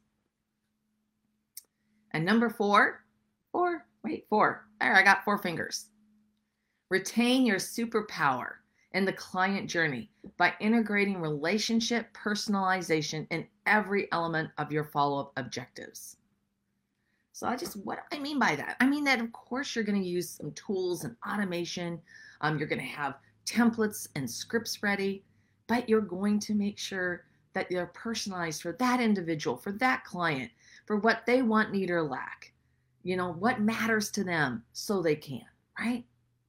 And 2.12 2.24
number 2.24 2.48
four, 2.48 3.04
four, 3.52 3.86
wait, 4.04 4.26
four. 4.28 4.66
There, 4.80 4.94
I 4.94 5.02
got 5.02 5.24
four 5.24 5.38
fingers. 5.38 5.86
Retain 6.90 7.44
your 7.44 7.58
superpower 7.58 8.54
in 8.92 9.04
the 9.04 9.12
client 9.12 9.68
journey 9.68 10.10
by 10.38 10.54
integrating 10.60 11.20
relationship 11.20 12.06
personalization 12.14 13.26
in 13.30 13.46
every 13.66 14.10
element 14.12 14.50
of 14.58 14.72
your 14.72 14.84
follow 14.84 15.20
up 15.20 15.32
objectives. 15.36 16.16
So 17.32 17.46
I 17.46 17.56
just, 17.56 17.76
what 17.84 17.98
do 17.98 18.16
I 18.16 18.20
mean 18.20 18.38
by 18.38 18.56
that? 18.56 18.76
I 18.80 18.86
mean 18.86 19.04
that, 19.04 19.20
of 19.20 19.30
course, 19.32 19.74
you're 19.74 19.84
going 19.84 20.00
to 20.00 20.08
use 20.08 20.30
some 20.30 20.52
tools 20.52 21.04
and 21.04 21.16
automation. 21.28 22.00
Um, 22.40 22.58
you're 22.58 22.68
going 22.68 22.80
to 22.80 22.86
have 22.86 23.16
templates 23.44 24.08
and 24.14 24.30
scripts 24.30 24.82
ready, 24.82 25.22
but 25.66 25.88
you're 25.88 26.00
going 26.00 26.38
to 26.40 26.54
make 26.54 26.78
sure 26.78 27.24
that 27.52 27.66
they're 27.68 27.86
personalized 27.86 28.62
for 28.62 28.72
that 28.78 29.00
individual, 29.00 29.56
for 29.56 29.72
that 29.72 30.04
client, 30.04 30.50
for 30.86 30.96
what 30.96 31.26
they 31.26 31.42
want, 31.42 31.72
need, 31.72 31.90
or 31.90 32.02
lack. 32.02 32.52
You 33.02 33.16
know, 33.16 33.32
what 33.32 33.60
matters 33.60 34.10
to 34.12 34.24
them 34.24 34.64
so 34.72 35.02
they 35.02 35.16
can, 35.16 35.44
right? 35.78 36.04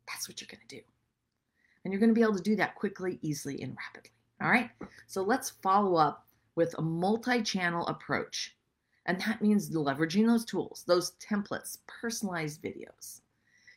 That's 0.08 0.28
what 0.28 0.40
you're 0.40 0.48
going 0.50 0.66
to 0.68 0.76
do. 0.76 0.82
And 1.84 1.92
you're 1.92 2.00
going 2.00 2.10
to 2.10 2.16
be 2.16 2.24
able 2.24 2.36
to 2.36 2.42
do 2.42 2.56
that 2.56 2.76
quickly, 2.76 3.20
easily, 3.22 3.62
and 3.62 3.76
rapidly. 3.76 4.12
All 4.42 4.50
right. 4.50 4.70
So 5.08 5.22
let's 5.22 5.50
follow 5.50 5.96
up 5.96 6.26
with 6.56 6.74
a 6.78 6.82
multi 6.82 7.42
channel 7.42 7.86
approach. 7.88 8.56
And 9.06 9.22
that 9.22 9.42
means 9.42 9.70
leveraging 9.70 10.28
those 10.28 10.46
tools, 10.46 10.84
those 10.86 11.14
templates, 11.14 11.78
personalized 11.88 12.62
videos. 12.62 13.22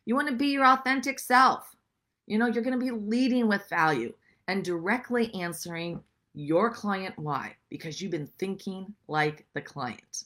You 0.05 0.15
want 0.17 0.29
to 0.29 0.35
be 0.35 0.49
your 0.49 0.67
authentic 0.67 1.19
self. 1.19 1.77
You 2.27 2.39
know, 2.39 2.47
you're 2.47 2.65
going 2.65 2.79
to 2.79 2.85
be 2.85 2.91
leading 2.91 3.47
with 3.47 3.69
value 3.69 4.13
and 4.49 4.65
directly 4.65 5.33
answering 5.35 6.03
your 6.35 6.71
client 6.71 7.17
why, 7.19 7.55
because 7.69 8.01
you've 8.01 8.11
been 8.11 8.31
thinking 8.39 8.93
like 9.09 9.47
the 9.55 9.61
client. 9.61 10.25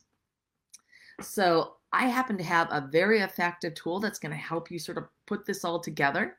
So, 1.21 1.75
I 1.93 2.07
happen 2.07 2.37
to 2.39 2.45
have 2.45 2.67
a 2.73 2.89
very 2.91 3.21
effective 3.21 3.75
tool 3.75 4.01
that's 4.01 4.19
going 4.19 4.33
to 4.33 4.37
help 4.37 4.69
you 4.69 4.81
sort 4.81 4.99
of 4.99 5.05
put 5.27 5.47
this 5.47 5.65
all 5.65 5.79
together. 5.79 6.39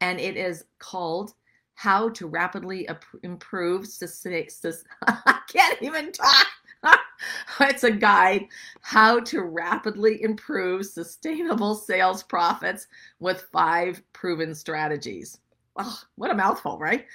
And 0.00 0.18
it 0.18 0.36
is 0.36 0.64
called 0.80 1.34
How 1.74 2.08
to 2.10 2.26
Rapidly 2.26 2.88
Improve. 3.22 3.86
I 5.06 5.38
can't 5.48 5.80
even 5.80 6.10
talk. 6.10 6.46
it's 7.60 7.84
a 7.84 7.90
guide 7.90 8.46
how 8.80 9.20
to 9.20 9.42
rapidly 9.42 10.22
improve 10.22 10.86
sustainable 10.86 11.74
sales 11.74 12.22
profits 12.22 12.86
with 13.20 13.48
five 13.52 14.02
proven 14.12 14.54
strategies. 14.54 15.38
Oh, 15.76 16.00
what 16.16 16.30
a 16.30 16.34
mouthful, 16.34 16.78
right? 16.78 17.06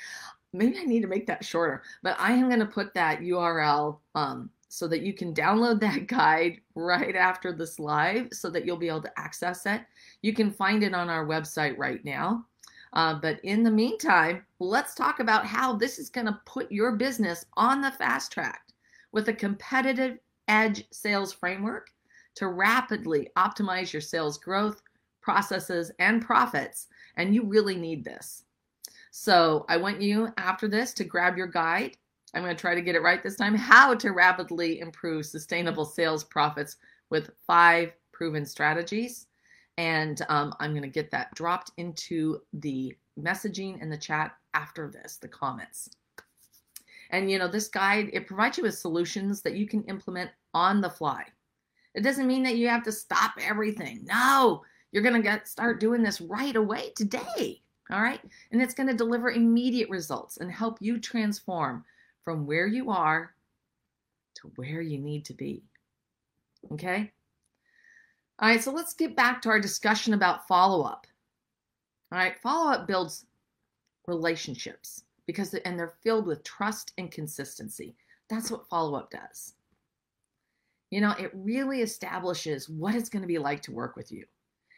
Maybe 0.53 0.77
I 0.77 0.83
need 0.83 1.01
to 1.01 1.07
make 1.07 1.27
that 1.27 1.43
shorter, 1.43 1.83
but 2.03 2.15
I 2.19 2.31
am 2.31 2.47
going 2.47 2.59
to 2.59 2.65
put 2.65 2.93
that 2.93 3.19
URL 3.19 3.97
um, 4.13 4.49
so 4.67 4.87
that 4.87 5.01
you 5.01 5.13
can 5.13 5.33
download 5.33 5.79
that 5.79 6.07
guide 6.07 6.61
right 6.75 7.15
after 7.15 7.51
this 7.53 7.79
live 7.79 8.27
so 8.31 8.49
that 8.49 8.65
you'll 8.65 8.77
be 8.77 8.87
able 8.87 9.01
to 9.01 9.19
access 9.19 9.65
it. 9.65 9.81
You 10.21 10.33
can 10.33 10.51
find 10.51 10.83
it 10.83 10.93
on 10.93 11.09
our 11.09 11.25
website 11.25 11.77
right 11.77 12.03
now. 12.03 12.45
Uh, 12.93 13.19
but 13.21 13.39
in 13.43 13.61
the 13.61 13.71
meantime, 13.71 14.45
let's 14.59 14.95
talk 14.95 15.19
about 15.19 15.45
how 15.45 15.73
this 15.73 15.99
is 15.99 16.09
going 16.09 16.27
to 16.27 16.39
put 16.45 16.71
your 16.71 16.93
business 16.93 17.45
on 17.57 17.81
the 17.81 17.91
fast 17.91 18.31
track 18.31 18.61
with 19.11 19.27
a 19.27 19.33
competitive 19.33 20.17
edge 20.47 20.85
sales 20.91 21.33
framework 21.33 21.89
to 22.35 22.47
rapidly 22.47 23.29
optimize 23.37 23.91
your 23.91 24.01
sales 24.01 24.37
growth, 24.37 24.81
processes, 25.21 25.91
and 25.99 26.21
profits. 26.21 26.87
And 27.17 27.33
you 27.33 27.43
really 27.43 27.75
need 27.75 28.03
this. 28.03 28.43
So 29.11 29.65
I 29.69 29.77
want 29.77 30.01
you 30.01 30.29
after 30.37 30.67
this 30.67 30.93
to 30.95 31.03
grab 31.03 31.37
your 31.37 31.47
guide. 31.47 31.97
I'm 32.35 32.43
going 32.43 32.55
to 32.55 32.59
try 32.59 32.75
to 32.75 32.81
get 32.81 32.95
it 32.95 33.01
right 33.01 33.23
this 33.23 33.37
time. 33.37 33.55
How 33.55 33.95
to 33.95 34.11
rapidly 34.11 34.81
improve 34.81 35.25
sustainable 35.25 35.85
sales 35.85 36.23
profits 36.23 36.75
with 37.09 37.31
five 37.47 37.93
proven 38.11 38.45
strategies. 38.45 39.27
And 39.77 40.21
um, 40.27 40.53
I'm 40.59 40.71
going 40.71 40.83
to 40.83 40.89
get 40.89 41.11
that 41.11 41.33
dropped 41.33 41.71
into 41.77 42.41
the 42.53 42.93
messaging 43.19 43.81
in 43.81 43.89
the 43.89 43.97
chat 43.97 44.35
after 44.53 44.89
this, 44.89 45.17
the 45.17 45.27
comments. 45.29 45.89
And 47.11 47.31
you 47.31 47.39
know, 47.39 47.47
this 47.47 47.69
guide, 47.69 48.09
it 48.11 48.27
provides 48.27 48.57
you 48.57 48.63
with 48.63 48.77
solutions 48.77 49.41
that 49.41 49.55
you 49.55 49.67
can 49.67 49.83
implement 49.83 50.31
on 50.53 50.81
the 50.81 50.89
fly. 50.89 51.23
It 51.93 52.01
doesn't 52.01 52.27
mean 52.27 52.43
that 52.43 52.57
you 52.57 52.67
have 52.67 52.83
to 52.83 52.91
stop 52.91 53.31
everything. 53.41 54.05
No, 54.05 54.63
you're 54.91 55.03
going 55.03 55.15
to 55.15 55.21
get 55.21 55.47
start 55.47 55.79
doing 55.79 56.03
this 56.03 56.19
right 56.19 56.55
away 56.55 56.91
today. 56.97 57.61
All 57.91 58.01
right? 58.01 58.19
And 58.51 58.61
it's 58.61 58.73
going 58.73 58.87
to 58.87 58.95
deliver 58.95 59.31
immediate 59.31 59.89
results 59.89 60.37
and 60.37 60.51
help 60.51 60.77
you 60.81 60.99
transform 60.99 61.85
from 62.25 62.45
where 62.45 62.67
you 62.67 62.89
are 62.89 63.33
to 64.41 64.51
where 64.55 64.81
you 64.81 64.97
need 64.99 65.23
to 65.25 65.33
be. 65.33 65.63
Okay? 66.73 67.11
All 68.39 68.49
right, 68.49 68.61
so 68.61 68.71
let's 68.71 68.93
get 68.93 69.15
back 69.15 69.41
to 69.43 69.49
our 69.49 69.59
discussion 69.61 70.13
about 70.13 70.47
follow 70.47 70.83
up. 70.83 71.07
All 72.11 72.17
right, 72.17 72.37
follow 72.41 72.71
up 72.71 72.87
builds 72.87 73.25
relationships 74.07 75.03
because 75.25 75.53
and 75.53 75.79
they're 75.79 75.95
filled 76.03 76.25
with 76.25 76.43
trust 76.43 76.91
and 76.97 77.11
consistency. 77.11 77.95
That's 78.29 78.51
what 78.51 78.67
follow 78.67 78.95
up 78.95 79.11
does. 79.11 79.53
You 80.91 81.01
know, 81.01 81.11
it 81.11 81.31
really 81.33 81.81
establishes 81.81 82.69
what 82.69 82.95
it's 82.95 83.09
going 83.09 83.21
to 83.21 83.27
be 83.27 83.37
like 83.37 83.61
to 83.63 83.71
work 83.71 83.95
with 83.95 84.11
you. 84.11 84.25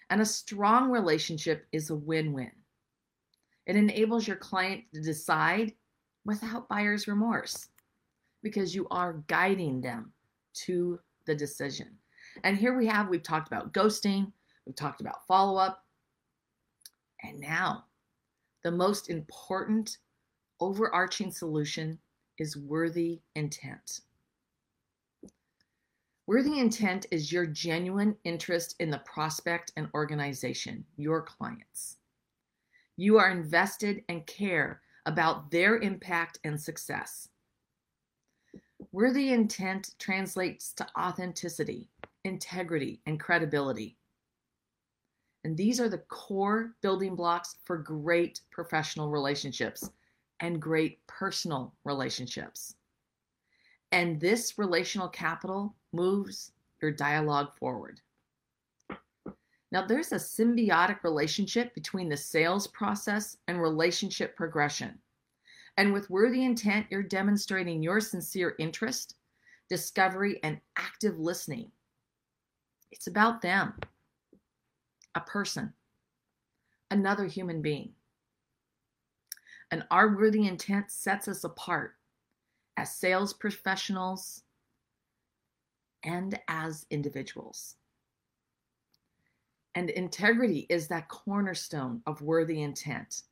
And 0.10 0.22
a 0.22 0.26
strong 0.26 0.90
relationship 0.90 1.66
is 1.72 1.90
a 1.90 1.96
win 1.96 2.34
win. 2.34 2.52
It 3.66 3.76
enables 3.76 4.28
your 4.28 4.38
client 4.38 4.84
to 4.94 5.02
decide 5.02 5.74
without 6.28 6.68
buyer's 6.68 7.08
remorse 7.08 7.70
because 8.44 8.76
you 8.76 8.86
are 8.92 9.24
guiding 9.28 9.82
them 9.82 10.12
to 10.54 11.00
the 11.26 11.34
decision. 11.34 11.88
And 12.44 12.58
here 12.58 12.78
we 12.78 12.86
have, 12.86 13.08
we've 13.08 13.24
talked 13.24 13.48
about 13.48 13.74
ghosting, 13.74 14.32
we've 14.66 14.76
talked 14.76 15.02
about 15.02 15.26
follow 15.26 15.58
up, 15.58 15.84
and 17.24 17.40
now 17.40 17.86
the 18.64 18.72
most 18.72 19.10
important 19.10 19.98
overarching 20.60 21.32
solution 21.32 21.98
is 22.38 22.58
worthy 22.58 23.22
intent. 23.36 24.02
Worthy 26.28 26.60
intent 26.60 27.06
is 27.10 27.32
your 27.32 27.46
genuine 27.46 28.16
interest 28.26 28.76
in 28.80 28.90
the 28.90 29.00
prospect 29.00 29.72
and 29.78 29.88
organization, 29.94 30.84
your 30.98 31.22
clients. 31.22 31.96
You 32.98 33.18
are 33.18 33.32
invested 33.32 34.04
and 34.10 34.28
care 34.28 34.82
about 35.08 35.50
their 35.50 35.78
impact 35.78 36.38
and 36.44 36.60
success. 36.60 37.30
Worthy 38.92 39.32
intent 39.32 39.96
translates 39.98 40.74
to 40.74 40.88
authenticity, 41.00 41.90
integrity, 42.26 43.02
and 43.06 43.20
credibility. 43.20 43.98
And 45.44 45.56
these 45.56 45.80
are 45.80 45.90
the 45.90 46.04
core 46.10 46.76
building 46.82 47.16
blocks 47.16 47.56
for 47.64 47.78
great 47.78 48.42
professional 48.52 49.10
relationships 49.10 49.90
and 50.42 50.62
great 50.62 51.00
personal 51.08 51.74
relationships. 51.86 52.76
And 53.94 54.20
this 54.20 54.58
relational 54.58 55.08
capital 55.08 55.74
moves 55.94 56.52
your 56.82 56.92
dialogue 56.92 57.56
forward. 57.58 58.02
Now, 59.72 59.86
there's 59.86 60.12
a 60.12 60.16
symbiotic 60.16 61.04
relationship 61.04 61.74
between 61.74 62.08
the 62.10 62.18
sales 62.18 62.68
process 62.68 63.38
and 63.48 63.62
relationship 63.62 64.36
progression. 64.36 64.98
And 65.78 65.94
with 65.94 66.10
worthy 66.10 66.44
intent, 66.44 66.88
you're 66.90 67.04
demonstrating 67.04 67.84
your 67.84 68.00
sincere 68.00 68.56
interest, 68.58 69.16
discovery, 69.70 70.40
and 70.44 70.60
active 70.76 71.20
listening. 71.20 71.72
It's 72.92 73.08
about 73.08 73.42
them, 73.42 73.74
a 75.14 75.22
person, 75.22 75.72
another 76.90 77.26
human 77.26 77.62
being. 77.62 77.92
And 79.70 79.84
our 79.92 80.16
worthy 80.16 80.48
intent 80.48 80.90
sets 80.90 81.28
us 81.28 81.44
apart 81.44 81.96
as 82.78 82.96
sales 82.96 83.34
professionals 83.34 84.44
and 86.04 86.40
as 86.48 86.86
individuals. 86.90 87.76
And 89.76 89.90
integrity 89.92 90.66
is 90.70 90.88
that 90.88 91.10
cornerstone 91.10 92.02
of 92.08 92.22
worthy 92.22 92.64
intent. 92.64 93.24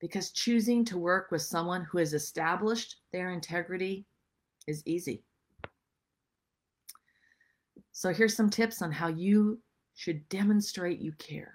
Because 0.00 0.30
choosing 0.30 0.84
to 0.86 0.98
work 0.98 1.30
with 1.30 1.42
someone 1.42 1.84
who 1.84 1.98
has 1.98 2.14
established 2.14 2.96
their 3.12 3.30
integrity 3.30 4.06
is 4.66 4.82
easy. 4.86 5.24
So, 7.92 8.12
here's 8.12 8.36
some 8.36 8.50
tips 8.50 8.82
on 8.82 8.90
how 8.90 9.08
you 9.08 9.60
should 9.94 10.28
demonstrate 10.28 10.98
you 10.98 11.12
care. 11.12 11.54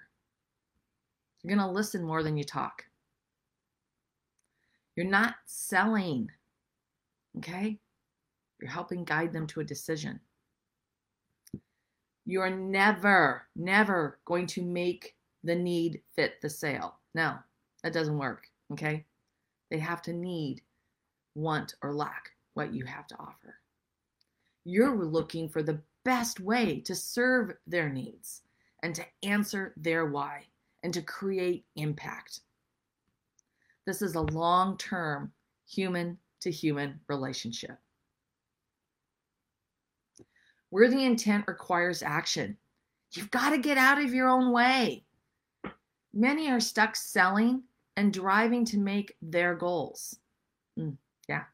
You're 1.42 1.54
going 1.54 1.66
to 1.66 1.72
listen 1.72 2.04
more 2.04 2.22
than 2.22 2.36
you 2.36 2.44
talk. 2.44 2.84
You're 4.96 5.06
not 5.06 5.34
selling, 5.46 6.30
okay? 7.38 7.78
You're 8.60 8.70
helping 8.70 9.04
guide 9.04 9.32
them 9.32 9.46
to 9.48 9.60
a 9.60 9.64
decision. 9.64 10.20
You're 12.26 12.50
never, 12.50 13.46
never 13.56 14.18
going 14.24 14.46
to 14.48 14.62
make 14.62 15.14
the 15.42 15.54
need 15.54 16.02
fit 16.14 16.40
the 16.42 16.50
sale. 16.50 16.98
No, 17.14 17.36
that 17.82 17.92
doesn't 17.92 18.18
work, 18.18 18.46
okay? 18.72 19.04
They 19.70 19.78
have 19.78 20.02
to 20.02 20.12
need, 20.12 20.62
want, 21.34 21.74
or 21.82 21.94
lack 21.94 22.30
what 22.54 22.72
you 22.74 22.84
have 22.84 23.06
to 23.08 23.16
offer. 23.18 23.56
You're 24.64 25.04
looking 25.04 25.48
for 25.48 25.62
the 25.62 25.80
best 26.04 26.40
way 26.40 26.80
to 26.80 26.94
serve 26.94 27.52
their 27.66 27.88
needs 27.88 28.42
and 28.82 28.94
to 28.94 29.04
answer 29.22 29.74
their 29.76 30.06
why 30.06 30.44
and 30.82 30.92
to 30.94 31.02
create 31.02 31.64
impact. 31.76 32.40
This 33.86 34.02
is 34.02 34.14
a 34.14 34.20
long 34.20 34.76
term 34.76 35.32
human 35.68 36.18
to 36.40 36.50
human 36.50 37.00
relationship. 37.08 37.78
Where 40.70 40.88
the 40.88 41.04
intent 41.04 41.44
requires 41.48 42.02
action. 42.02 42.56
You've 43.12 43.30
got 43.30 43.50
to 43.50 43.58
get 43.58 43.76
out 43.76 44.00
of 44.00 44.14
your 44.14 44.28
own 44.28 44.52
way. 44.52 45.04
Many 46.14 46.50
are 46.50 46.60
stuck 46.60 46.96
selling 46.96 47.62
and 47.96 48.12
driving 48.12 48.64
to 48.66 48.78
make 48.78 49.16
their 49.20 49.54
goals. 49.54 50.16
Mm, 50.78 50.96
yeah. 51.28 51.44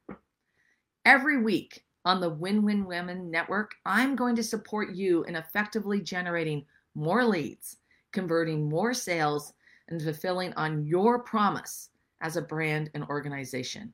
Every 1.04 1.42
week 1.42 1.84
on 2.04 2.20
the 2.20 2.30
Win 2.30 2.62
Win 2.62 2.86
Women 2.86 3.30
Network, 3.30 3.74
I'm 3.84 4.16
going 4.16 4.36
to 4.36 4.42
support 4.42 4.94
you 4.94 5.24
in 5.24 5.36
effectively 5.36 6.00
generating 6.00 6.64
more 6.94 7.24
leads, 7.24 7.76
converting 8.12 8.68
more 8.68 8.94
sales, 8.94 9.52
and 9.88 10.00
fulfilling 10.00 10.52
on 10.54 10.84
your 10.84 11.20
promise 11.20 11.90
as 12.20 12.36
a 12.36 12.42
brand 12.42 12.90
and 12.94 13.04
organization. 13.04 13.92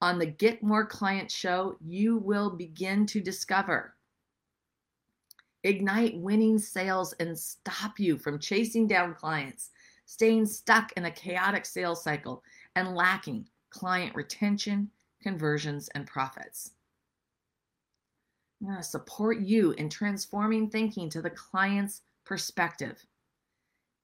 On 0.00 0.18
the 0.18 0.26
Get 0.26 0.62
More 0.62 0.86
Clients 0.86 1.34
show, 1.34 1.76
you 1.80 2.18
will 2.18 2.50
begin 2.50 3.06
to 3.06 3.20
discover, 3.20 3.96
ignite 5.64 6.16
winning 6.16 6.58
sales, 6.58 7.12
and 7.14 7.36
stop 7.36 7.98
you 7.98 8.16
from 8.16 8.38
chasing 8.38 8.86
down 8.86 9.14
clients, 9.14 9.70
staying 10.08 10.46
stuck 10.46 10.90
in 10.92 11.04
a 11.04 11.10
chaotic 11.10 11.66
sales 11.66 12.02
cycle, 12.02 12.42
and 12.74 12.96
lacking 12.96 13.46
client 13.68 14.14
retention, 14.14 14.90
conversions, 15.22 15.90
and 15.94 16.06
profits. 16.06 16.70
I'm 18.62 18.68
going 18.68 18.78
to 18.78 18.82
support 18.82 19.40
you 19.40 19.72
in 19.72 19.90
transforming 19.90 20.70
thinking 20.70 21.10
to 21.10 21.20
the 21.20 21.28
client's 21.28 22.00
perspective 22.24 23.04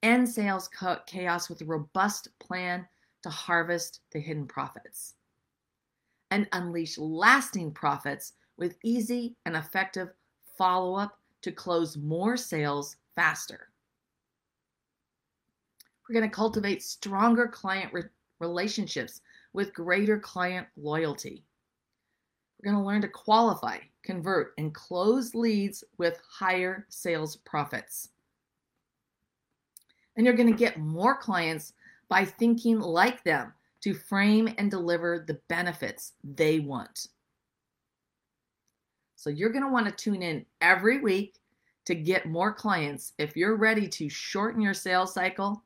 end 0.03 0.29
sales 0.29 0.69
chaos 1.07 1.49
with 1.49 1.61
a 1.61 1.65
robust 1.65 2.27
plan 2.39 2.87
to 3.23 3.29
harvest 3.31 4.01
the 4.11 4.19
hidden 4.19 4.45
profits 4.45 5.15
and 6.29 6.47
unleash 6.53 6.99
lasting 6.99 7.71
profits 7.71 8.33
with 8.57 8.77
easy 8.83 9.35
and 9.47 9.55
effective 9.55 10.09
follow 10.55 10.95
up 10.95 11.17
to 11.41 11.51
close 11.51 11.97
more 11.97 12.37
sales 12.37 12.97
faster. 13.15 13.69
We're 16.07 16.19
going 16.19 16.29
to 16.29 16.35
cultivate 16.35 16.83
stronger 16.83 17.47
client 17.47 17.91
re- 17.93 18.03
relationships 18.39 19.21
with 19.53 19.73
greater 19.73 20.19
client 20.19 20.67
loyalty. 20.77 21.43
We're 22.59 22.71
going 22.71 22.81
to 22.81 22.87
learn 22.87 23.01
to 23.01 23.07
qualify, 23.07 23.79
convert, 24.03 24.53
and 24.57 24.73
close 24.73 25.33
leads 25.33 25.83
with 25.97 26.19
higher 26.29 26.85
sales 26.89 27.37
profits. 27.37 28.09
And 30.15 30.25
you're 30.25 30.35
going 30.35 30.51
to 30.51 30.57
get 30.57 30.79
more 30.79 31.17
clients 31.17 31.73
by 32.07 32.23
thinking 32.23 32.79
like 32.79 33.23
them 33.23 33.53
to 33.81 33.93
frame 33.93 34.53
and 34.57 34.71
deliver 34.71 35.23
the 35.27 35.39
benefits 35.47 36.13
they 36.23 36.59
want. 36.59 37.07
So 39.15 39.29
you're 39.29 39.51
going 39.51 39.63
to 39.63 39.71
want 39.71 39.87
to 39.87 39.91
tune 39.91 40.21
in 40.21 40.45
every 40.61 40.99
week 40.99 41.39
to 41.85 41.95
get 41.95 42.27
more 42.27 42.53
clients 42.53 43.13
if 43.17 43.35
you're 43.35 43.57
ready 43.57 43.87
to 43.87 44.09
shorten 44.09 44.61
your 44.61 44.73
sales 44.73 45.13
cycle, 45.13 45.63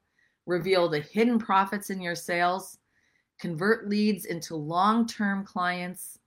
reveal 0.50 0.90
the 0.90 1.00
hidden 1.00 1.38
profits 1.38 1.90
in 1.90 2.02
your 2.02 2.16
sales, 2.16 2.80
convert 3.40 3.88
leads 3.88 4.26
into 4.26 4.56
long 4.56 5.06
term 5.06 5.46
clients, 5.46 6.20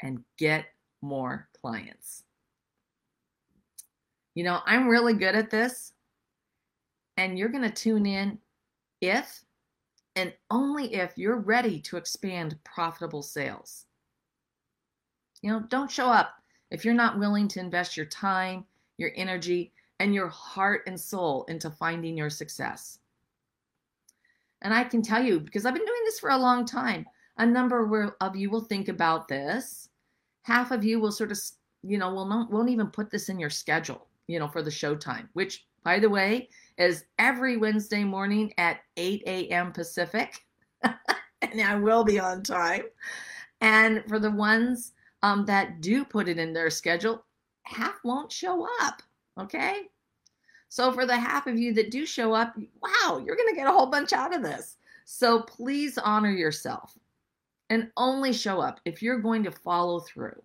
and 0.00 0.22
get 0.38 0.66
more 1.02 1.48
clients. 1.60 2.22
You 4.34 4.44
know, 4.44 4.60
I'm 4.64 4.88
really 4.88 5.14
good 5.14 5.34
at 5.34 5.50
this, 5.50 5.92
and 7.16 7.38
you're 7.38 7.48
going 7.48 7.68
to 7.68 7.70
tune 7.70 8.06
in 8.06 8.38
if 9.00 9.44
and 10.16 10.32
only 10.50 10.94
if 10.94 11.12
you're 11.16 11.38
ready 11.40 11.80
to 11.80 11.96
expand 11.96 12.56
profitable 12.64 13.22
sales. 13.22 13.86
You 15.42 15.50
know, 15.50 15.60
don't 15.68 15.90
show 15.90 16.08
up 16.08 16.34
if 16.70 16.84
you're 16.84 16.94
not 16.94 17.18
willing 17.18 17.48
to 17.48 17.60
invest 17.60 17.96
your 17.96 18.06
time, 18.06 18.64
your 18.96 19.10
energy, 19.16 19.72
and 20.00 20.14
your 20.14 20.28
heart 20.28 20.82
and 20.86 20.98
soul 20.98 21.44
into 21.48 21.70
finding 21.70 22.16
your 22.16 22.30
success. 22.30 22.98
And 24.62 24.72
I 24.72 24.84
can 24.84 25.02
tell 25.02 25.22
you, 25.22 25.40
because 25.40 25.66
I've 25.66 25.74
been 25.74 25.84
doing 25.84 26.02
this 26.04 26.18
for 26.18 26.30
a 26.30 26.38
long 26.38 26.64
time, 26.64 27.04
a 27.36 27.46
number 27.46 28.12
of 28.20 28.36
you 28.36 28.50
will 28.50 28.62
think 28.62 28.88
about 28.88 29.28
this. 29.28 29.88
Half 30.42 30.70
of 30.70 30.84
you 30.84 31.00
will 31.00 31.12
sort 31.12 31.32
of, 31.32 31.38
you 31.82 31.98
know, 31.98 32.12
will 32.12 32.26
not, 32.26 32.50
won't 32.50 32.70
even 32.70 32.86
put 32.88 33.10
this 33.10 33.28
in 33.28 33.38
your 33.38 33.50
schedule, 33.50 34.06
you 34.26 34.38
know, 34.38 34.48
for 34.48 34.62
the 34.62 34.70
showtime, 34.70 35.28
which, 35.34 35.66
by 35.82 35.98
the 35.98 36.08
way, 36.08 36.48
is 36.78 37.04
every 37.18 37.56
Wednesday 37.56 38.04
morning 38.04 38.52
at 38.58 38.80
8 38.96 39.22
a.m. 39.26 39.72
Pacific. 39.72 40.44
and 40.82 41.60
I 41.60 41.76
will 41.76 42.04
be 42.04 42.18
on 42.18 42.42
time. 42.42 42.82
And 43.60 44.02
for 44.08 44.18
the 44.18 44.30
ones 44.30 44.92
um, 45.22 45.44
that 45.46 45.80
do 45.80 46.04
put 46.04 46.28
it 46.28 46.38
in 46.38 46.52
their 46.52 46.70
schedule, 46.70 47.24
half 47.62 47.98
won't 48.04 48.32
show 48.32 48.66
up. 48.82 49.02
Okay. 49.38 49.82
So 50.68 50.92
for 50.92 51.06
the 51.06 51.16
half 51.16 51.46
of 51.46 51.58
you 51.58 51.72
that 51.74 51.90
do 51.90 52.04
show 52.06 52.32
up, 52.32 52.56
wow, 52.82 53.22
you're 53.24 53.36
going 53.36 53.48
to 53.48 53.54
get 53.54 53.68
a 53.68 53.72
whole 53.72 53.86
bunch 53.86 54.12
out 54.12 54.34
of 54.34 54.42
this. 54.42 54.76
So 55.04 55.42
please 55.42 55.98
honor 55.98 56.32
yourself 56.32 56.98
and 57.70 57.90
only 57.96 58.32
show 58.32 58.60
up 58.60 58.80
if 58.84 59.02
you're 59.02 59.20
going 59.20 59.44
to 59.44 59.50
follow 59.50 60.00
through. 60.00 60.42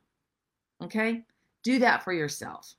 Okay? 0.84 1.24
Do 1.64 1.80
that 1.80 2.04
for 2.04 2.14
yourself. 2.14 2.76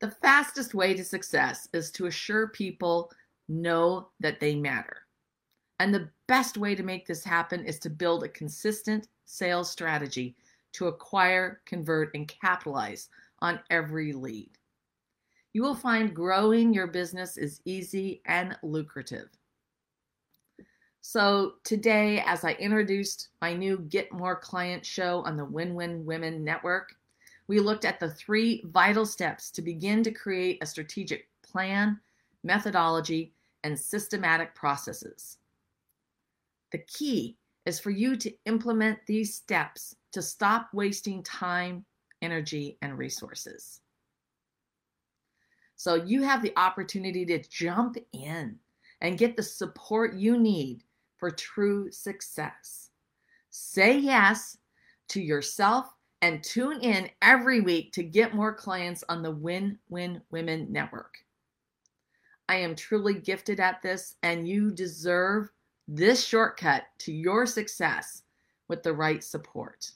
The 0.00 0.10
fastest 0.10 0.74
way 0.74 0.94
to 0.94 1.04
success 1.04 1.68
is 1.74 1.90
to 1.92 2.06
assure 2.06 2.48
people 2.48 3.10
know 3.48 4.08
that 4.20 4.40
they 4.40 4.54
matter. 4.54 4.98
And 5.78 5.94
the 5.94 6.08
best 6.26 6.56
way 6.56 6.74
to 6.74 6.82
make 6.82 7.06
this 7.06 7.24
happen 7.24 7.64
is 7.64 7.78
to 7.80 7.90
build 7.90 8.24
a 8.24 8.28
consistent 8.28 9.08
sales 9.24 9.70
strategy 9.70 10.36
to 10.72 10.88
acquire, 10.88 11.60
convert, 11.66 12.14
and 12.14 12.28
capitalize 12.28 13.08
on 13.40 13.60
every 13.70 14.12
lead. 14.12 14.50
You 15.52 15.62
will 15.62 15.74
find 15.74 16.14
growing 16.14 16.72
your 16.72 16.86
business 16.86 17.36
is 17.36 17.60
easy 17.64 18.22
and 18.26 18.56
lucrative. 18.62 19.28
So, 21.02 21.54
today, 21.64 22.22
as 22.26 22.44
I 22.44 22.52
introduced 22.52 23.28
my 23.40 23.54
new 23.54 23.78
Get 23.88 24.12
More 24.12 24.36
Client 24.36 24.84
show 24.84 25.22
on 25.22 25.36
the 25.36 25.44
Win 25.44 25.74
Win 25.74 26.04
Women 26.04 26.44
Network, 26.44 26.94
we 27.48 27.58
looked 27.58 27.84
at 27.84 27.98
the 27.98 28.10
three 28.10 28.62
vital 28.66 29.04
steps 29.04 29.50
to 29.52 29.62
begin 29.62 30.04
to 30.04 30.12
create 30.12 30.58
a 30.62 30.66
strategic 30.66 31.26
plan, 31.42 31.98
methodology, 32.44 33.32
and 33.64 33.78
systematic 33.78 34.54
processes. 34.54 35.38
The 36.70 36.78
key 36.78 37.36
is 37.66 37.80
for 37.80 37.90
you 37.90 38.16
to 38.16 38.32
implement 38.46 38.98
these 39.06 39.34
steps 39.34 39.96
to 40.12 40.22
stop 40.22 40.68
wasting 40.72 41.22
time, 41.22 41.84
energy, 42.22 42.78
and 42.82 42.96
resources. 42.98 43.80
So 45.76 45.94
you 45.94 46.22
have 46.22 46.42
the 46.42 46.52
opportunity 46.56 47.24
to 47.26 47.42
jump 47.48 47.96
in 48.12 48.58
and 49.00 49.18
get 49.18 49.36
the 49.36 49.42
support 49.42 50.14
you 50.14 50.38
need 50.38 50.82
for 51.16 51.30
true 51.30 51.90
success. 51.90 52.90
Say 53.50 53.98
yes 53.98 54.58
to 55.08 55.20
yourself 55.20 55.94
and 56.22 56.44
tune 56.44 56.80
in 56.80 57.08
every 57.22 57.60
week 57.60 57.92
to 57.92 58.02
get 58.02 58.34
more 58.34 58.52
clients 58.52 59.02
on 59.08 59.22
the 59.22 59.30
Win 59.30 59.78
Win 59.88 60.20
Women 60.30 60.66
Network. 60.70 61.14
I 62.48 62.56
am 62.56 62.74
truly 62.74 63.14
gifted 63.14 63.60
at 63.60 63.80
this, 63.80 64.16
and 64.22 64.46
you 64.46 64.72
deserve 64.72 65.50
this 65.88 66.24
shortcut 66.24 66.84
to 66.98 67.12
your 67.12 67.46
success 67.46 68.22
with 68.68 68.82
the 68.82 68.92
right 68.92 69.22
support. 69.22 69.92